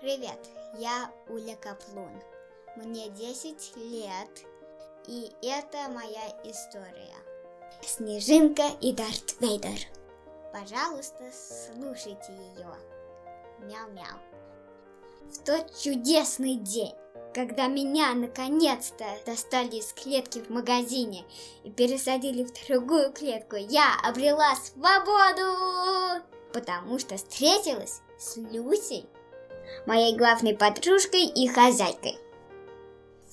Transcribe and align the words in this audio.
Привет, 0.00 0.38
я 0.78 1.12
Уля 1.28 1.56
Каплун. 1.56 2.22
Мне 2.74 3.10
10 3.10 3.76
лет, 3.76 4.30
и 5.06 5.30
это 5.42 5.90
моя 5.90 6.26
история. 6.42 7.14
Снежинка 7.82 8.62
и 8.80 8.94
Дарт 8.94 9.38
Вейдер. 9.40 9.78
Пожалуйста, 10.54 11.22
слушайте 11.34 12.32
ее. 12.32 12.74
Мяу-мяу. 13.58 14.18
В 15.34 15.44
тот 15.44 15.78
чудесный 15.78 16.54
день, 16.54 16.94
когда 17.34 17.66
меня 17.66 18.14
наконец-то 18.14 19.04
достали 19.26 19.76
из 19.76 19.92
клетки 19.92 20.38
в 20.38 20.48
магазине 20.48 21.26
и 21.62 21.70
пересадили 21.70 22.44
в 22.44 22.66
другую 22.66 23.12
клетку, 23.12 23.56
я 23.56 23.96
обрела 24.02 24.56
свободу, 24.56 26.24
потому 26.54 26.98
что 26.98 27.18
встретилась 27.18 28.00
с 28.18 28.38
Люсей, 28.38 29.06
моей 29.86 30.16
главной 30.16 30.54
подружкой 30.54 31.24
и 31.24 31.48
хозяйкой. 31.48 32.18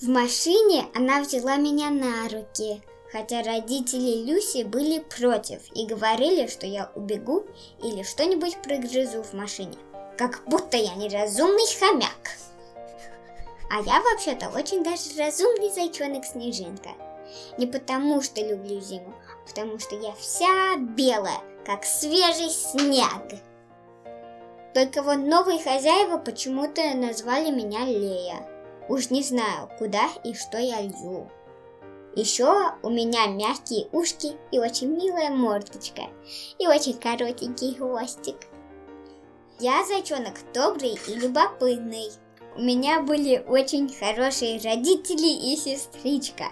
В 0.01 0.07
машине 0.07 0.85
она 0.93 1.21
взяла 1.21 1.55
меня 1.57 1.89
на 1.89 2.29
руки, 2.29 2.81
хотя 3.11 3.41
родители 3.41 4.23
Люси 4.29 4.63
были 4.63 4.99
против 4.99 5.61
и 5.73 5.87
говорили, 5.87 6.47
что 6.47 6.67
я 6.67 6.91
убегу 6.95 7.45
или 7.83 8.03
что-нибудь 8.03 8.61
прогрызу 8.61 9.23
в 9.23 9.33
машине, 9.33 9.77
как 10.17 10.43
будто 10.45 10.77
я 10.77 10.93
неразумный 10.95 11.65
хомяк. 11.79 12.37
А 13.69 13.81
я 13.81 14.01
вообще-то 14.01 14.49
очень 14.49 14.83
даже 14.83 15.17
разумный 15.17 15.71
зайчонок 15.71 16.25
Снежинка. 16.25 16.91
Не 17.57 17.67
потому, 17.67 18.21
что 18.21 18.41
люблю 18.41 18.79
зиму, 18.79 19.13
а 19.31 19.47
потому 19.47 19.79
что 19.79 19.95
я 19.95 20.13
вся 20.13 20.77
белая, 20.77 21.41
как 21.65 21.83
свежий 21.83 22.49
снег. 22.49 23.41
Только 24.77 25.01
вот 25.01 25.15
новые 25.15 25.57
хозяева 25.57 26.19
почему-то 26.19 26.93
назвали 26.93 27.49
меня 27.49 27.83
Лея. 27.83 28.47
Уж 28.87 29.09
не 29.09 29.23
знаю, 29.23 29.71
куда 29.79 30.03
и 30.23 30.35
что 30.35 30.59
я 30.59 30.81
лью. 30.81 31.31
Еще 32.15 32.45
у 32.83 32.89
меня 32.91 33.25
мягкие 33.25 33.87
ушки 33.91 34.33
и 34.51 34.59
очень 34.59 34.89
милая 34.89 35.31
мордочка, 35.31 36.03
и 36.59 36.67
очень 36.67 36.93
коротенький 36.93 37.73
хвостик. 37.73 38.35
Я 39.57 39.83
зайчонок 39.83 40.35
добрый 40.53 40.99
и 41.07 41.15
любопытный. 41.15 42.11
У 42.55 42.61
меня 42.61 43.01
были 43.01 43.43
очень 43.47 43.91
хорошие 43.91 44.61
родители 44.61 45.53
и 45.53 45.55
сестричка. 45.55 46.49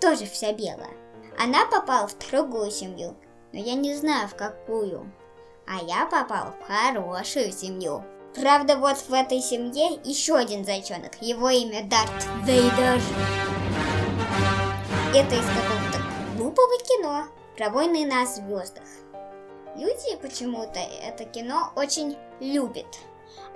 Тоже 0.00 0.26
вся 0.26 0.52
белая. 0.52 0.94
Она 1.36 1.66
попала 1.66 2.06
в 2.06 2.16
другую 2.30 2.70
семью, 2.70 3.16
но 3.52 3.58
я 3.58 3.74
не 3.74 3.96
знаю 3.96 4.28
в 4.28 4.36
какую. 4.36 5.12
А 5.70 5.82
я 5.84 6.06
попал 6.06 6.52
в 6.52 6.66
хорошую 6.66 7.52
семью. 7.52 8.04
Правда, 8.34 8.76
вот 8.76 8.96
в 8.96 9.12
этой 9.12 9.40
семье 9.40 10.00
еще 10.04 10.36
один 10.36 10.64
зайчонок. 10.64 11.22
Его 11.22 11.48
имя 11.48 11.84
Дарт 11.84 12.26
Вейдер. 12.42 13.00
Это 15.14 15.34
из 15.34 15.46
какого-то 15.46 16.36
глупого 16.36 16.78
кино 16.80 17.24
про 17.56 17.70
войны 17.70 18.04
на 18.04 18.26
звездах. 18.26 18.84
Люди 19.76 20.16
почему-то 20.20 20.80
это 20.80 21.24
кино 21.24 21.72
очень 21.76 22.18
любят 22.40 22.86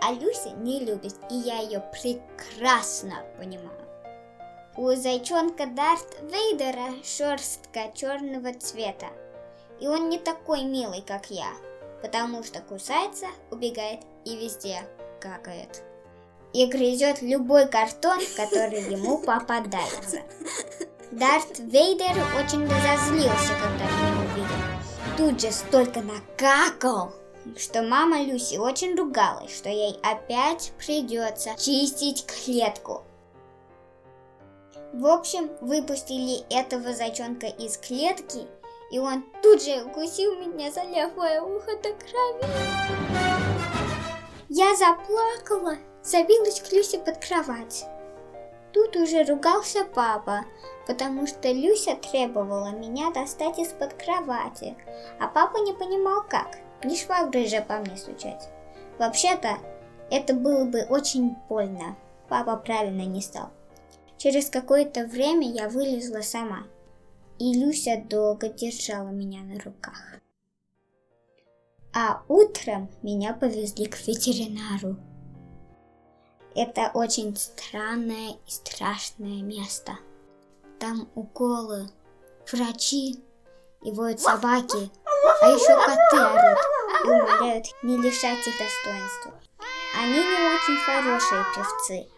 а 0.01 0.13
Люся 0.13 0.51
не 0.51 0.81
любит, 0.81 1.15
и 1.31 1.35
я 1.35 1.61
ее 1.61 1.81
прекрасно 1.81 3.25
понимаю. 3.39 3.71
У 4.77 4.91
зайчонка 4.95 5.67
Дарт 5.67 6.21
Вейдера 6.23 6.93
шерстка 7.03 7.93
черного 7.95 8.53
цвета, 8.55 9.07
и 9.81 9.87
он 9.87 10.09
не 10.09 10.19
такой 10.19 10.65
милый, 10.65 11.03
как 11.03 11.31
я, 11.31 11.49
потому 12.05 12.43
что 12.43 12.61
кусается, 12.61 13.27
убегает 13.51 14.01
и 14.27 14.37
везде 14.37 14.83
какает. 15.21 15.83
И 16.53 16.67
грызет 16.67 17.23
любой 17.23 17.67
картон, 17.67 18.19
который 18.37 18.93
ему 18.93 19.17
попадается. 19.17 20.19
Дарт 21.11 21.59
Вейдер 21.61 22.15
очень 22.39 22.65
разозлился, 22.65 23.53
когда 23.63 23.85
меня 23.87 24.21
увидел. 24.21 25.17
Тут 25.17 25.41
же 25.41 25.51
столько 25.51 26.03
накакал, 26.03 27.15
что 27.57 27.83
мама 27.83 28.23
Люси 28.23 28.57
очень 28.57 28.95
ругалась, 28.97 29.57
что 29.57 29.71
ей 29.71 29.99
опять 30.03 30.73
придется 30.77 31.55
чистить 31.57 32.27
клетку. 32.27 33.03
В 34.93 35.07
общем, 35.07 35.51
выпустили 35.63 36.45
этого 36.55 36.93
зайчонка 36.93 37.47
из 37.47 37.79
клетки, 37.79 38.47
и 38.95 38.99
он 39.01 39.25
тут 39.43 39.61
же 39.61 39.83
укусил 39.83 40.37
меня 40.37 40.71
за 40.71 40.83
левое 40.83 41.43
ухо 41.43 41.73
до 41.83 41.89
крови. 41.95 42.45
Я 44.49 44.77
заплакала, 44.77 45.79
забилась 46.05 46.61
к 46.61 46.71
Люсе 46.71 47.01
под 47.01 47.19
кровать. 47.19 47.87
Тут 48.73 48.95
уже 48.95 49.25
ругался 49.25 49.85
папа, 49.85 50.45
потому 50.87 51.27
что 51.27 51.51
Люся 51.51 51.97
требовала 51.97 52.69
меня 52.69 53.11
достать 53.11 53.59
из-под 53.59 53.95
кровати, 53.95 54.77
а 55.19 55.27
папа 55.27 55.59
не 55.59 55.73
понимал 55.73 56.23
как. 56.31 56.59
Не 56.85 56.97
шваброй 56.97 57.49
же 57.49 57.63
по 57.63 57.79
мне 57.79 57.97
стучать. 57.97 58.49
Вообще-то, 59.01 59.57
это 60.09 60.35
было 60.35 60.67
бы 60.67 60.83
очень 60.89 61.35
больно. 61.49 61.97
Папа 62.29 62.55
правильно 62.57 63.03
не 63.03 63.23
стал. 63.23 63.51
Через 64.19 64.51
какое-то 64.51 65.05
время 65.05 65.51
я 65.51 65.69
вылезла 65.69 66.21
сама. 66.21 66.69
И 67.39 67.53
Люся 67.53 68.03
долго 68.09 68.49
держала 68.49 69.09
меня 69.09 69.43
на 69.43 69.61
руках. 69.61 70.21
А 71.93 72.23
утром 72.29 72.91
меня 73.03 73.35
повезли 73.35 73.87
к 73.87 73.99
ветеринару. 74.07 74.97
Это 76.55 76.91
очень 76.95 77.37
странное 77.37 78.33
и 78.47 78.51
страшное 78.51 79.43
место. 79.43 79.99
Там 80.79 81.09
уколы, 81.15 81.89
врачи 82.51 83.23
и 83.83 83.93
воют 83.93 84.21
собаки, 84.21 84.91
а 85.43 85.49
еще 85.49 85.75
коты 85.87 86.23
орут 86.23 86.59
и 87.05 87.09
умоляют 87.09 87.67
не 87.83 87.97
лишать 87.97 88.47
их 88.47 88.59
достоинства. 88.59 89.33
Они 89.97 90.19
не 90.19 90.23
очень 90.23 90.77
хорошие 90.85 91.45
певцы. 91.55 92.09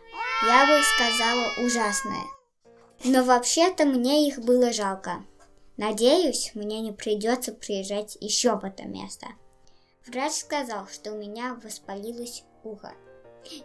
Я 0.47 0.67
бы 0.67 0.83
сказала 0.83 1.67
ужасные. 1.67 2.36
Но 3.07 3.23
вообще-то 3.23 3.85
мне 3.85 4.29
их 4.29 4.41
было 4.41 4.73
жалко. 4.73 5.25
Надеюсь, 5.77 6.51
мне 6.55 6.81
не 6.81 6.93
придется 6.93 7.53
приезжать 7.53 8.17
еще 8.21 8.57
в 8.57 8.65
это 8.65 8.85
место. 8.85 9.27
Врач 10.07 10.33
сказал, 10.33 10.89
что 10.89 11.13
у 11.13 11.17
меня 11.17 11.59
воспалилось 11.63 12.45
ухо. 12.65 12.93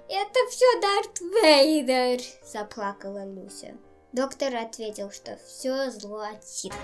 «Это 0.09 0.39
все 0.49 0.65
Дарт 0.79 1.21
Вейдер!»– 1.21 2.21
заплакала 2.45 3.25
Люся. 3.25 3.77
Доктор 4.11 4.55
ответил, 4.55 5.09
что 5.09 5.39
все 5.47 5.89
зло 5.89 6.19
от 6.19 6.45
ситхов. 6.45 6.79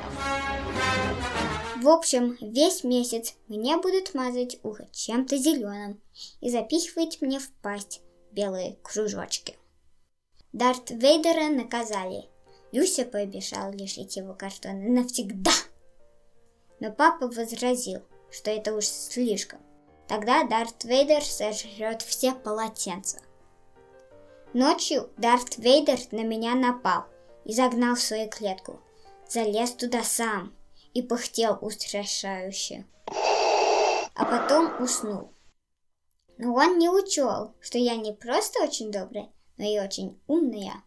В 1.75 1.89
общем, 1.89 2.37
весь 2.41 2.83
месяц 2.83 3.35
мне 3.47 3.77
будут 3.77 4.15
мазать 4.15 4.57
ухо 4.63 4.87
чем-то 4.91 5.37
зеленым 5.37 6.01
и 6.39 6.49
запихивать 6.49 7.21
мне 7.21 7.39
в 7.39 7.51
пасть 7.61 8.01
белые 8.31 8.77
кружочки. 8.81 9.57
Дарт 10.53 10.89
Вейдера 10.89 11.49
наказали. 11.49 12.29
Люся 12.71 13.05
пообещал 13.05 13.71
лишить 13.71 14.17
его 14.17 14.33
картона 14.33 14.89
навсегда. 14.89 15.51
Но 16.79 16.91
папа 16.91 17.27
возразил, 17.27 18.01
что 18.29 18.51
это 18.51 18.73
уж 18.75 18.85
слишком. 18.85 19.59
Тогда 20.07 20.43
Дарт 20.43 20.83
Вейдер 20.83 21.23
сожрет 21.23 22.01
все 22.01 22.33
полотенца. 22.33 23.19
Ночью 24.53 25.09
Дарт 25.17 25.57
Вейдер 25.57 25.99
на 26.11 26.23
меня 26.23 26.55
напал– 26.55 27.05
и 27.47 27.53
загнал 27.53 27.95
в 27.95 28.01
свою 28.01 28.29
клетку. 28.29 28.81
Залез 29.27 29.71
туда 29.71 30.03
сам 30.03 30.53
и 30.93 31.01
пыхтел 31.01 31.57
устрашающе. 31.61 32.85
А 34.13 34.25
потом 34.25 34.81
уснул. 34.81 35.31
Но 36.37 36.53
он 36.53 36.77
не 36.77 36.89
учел, 36.89 37.55
что 37.61 37.77
я 37.77 37.95
не 37.95 38.11
просто 38.11 38.63
очень 38.63 38.91
добрая, 38.91 39.31
но 39.57 39.65
и 39.65 39.79
очень 39.79 40.19
умная. 40.27 40.83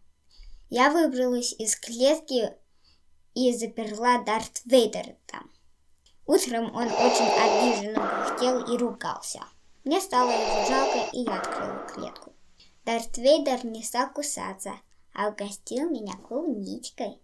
Я 0.71 0.89
выбралась 0.89 1.51
из 1.51 1.75
клетки 1.75 2.55
и 3.35 3.53
заперла 3.53 4.23
Дарт 4.23 4.61
Вейдера 4.63 5.17
там. 5.25 5.51
Утром 6.25 6.73
он 6.73 6.87
очень 6.87 7.27
обиженно 7.27 7.99
пыхтел 8.07 8.73
и 8.73 8.77
ругался. 8.77 9.41
Мне 9.83 9.99
стало 9.99 10.31
его 10.31 10.65
жалко, 10.65 11.09
и 11.11 11.23
я 11.23 11.41
открыла 11.41 11.85
клетку. 11.93 12.33
Дарт 12.85 13.17
Вейдер 13.17 13.65
не 13.65 13.83
стал 13.83 14.13
кусаться, 14.13 14.71
а 15.13 15.27
угостил 15.27 15.89
меня 15.89 16.13
клубничкой. 16.13 17.19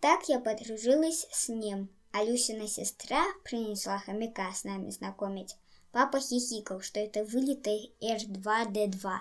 Так 0.00 0.26
я 0.30 0.40
подружилась 0.40 1.26
с 1.30 1.50
ним, 1.50 1.90
а 2.12 2.24
Люсина 2.24 2.66
сестра 2.66 3.26
принесла 3.44 3.98
хомяка 3.98 4.54
с 4.54 4.64
нами 4.64 4.88
знакомить. 4.88 5.54
Папа 5.92 6.18
хихикал, 6.18 6.80
что 6.80 6.98
это 6.98 7.24
вылитый 7.24 7.92
R2-D2. 8.00 9.18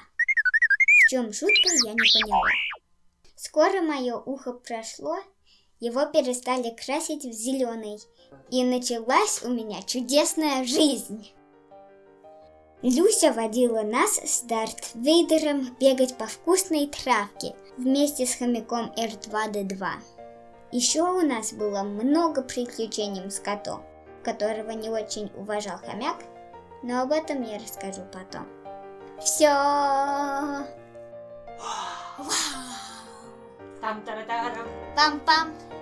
Чем 1.09 1.31
шутка, 1.31 1.69
я 1.85 1.93
не 1.93 1.97
поняла. 1.97 2.41
Скоро 3.37 3.81
мое 3.81 4.17
ухо 4.17 4.51
прошло, 4.51 5.15
его 5.79 6.05
перестали 6.05 6.75
красить 6.75 7.23
в 7.23 7.31
зеленый, 7.31 7.99
и 8.49 8.65
началась 8.65 9.41
у 9.43 9.49
меня 9.49 9.81
чудесная 9.83 10.65
жизнь. 10.65 11.31
Люся 12.81 13.31
водила 13.31 13.83
нас 13.83 14.17
с 14.17 14.41
Дарт 14.41 14.91
Вейдером 14.95 15.75
бегать 15.79 16.17
по 16.17 16.25
вкусной 16.25 16.87
травке 16.87 17.55
вместе 17.77 18.25
с 18.25 18.35
хомяком 18.35 18.91
R2-D2. 18.97 19.87
Еще 20.73 21.01
у 21.03 21.21
нас 21.21 21.53
было 21.53 21.83
много 21.83 22.41
приключений 22.41 23.31
с 23.31 23.39
котом, 23.39 23.81
которого 24.23 24.71
не 24.71 24.89
очень 24.89 25.31
уважал 25.37 25.77
хомяк, 25.77 26.17
но 26.83 27.01
об 27.01 27.13
этом 27.13 27.43
я 27.43 27.59
расскажу 27.59 28.01
потом. 28.11 28.45
Все! 29.21 29.47
와. 31.59 31.65
와. 32.19 32.27
땀따라따람. 33.81 34.95
빰빰. 34.95 35.76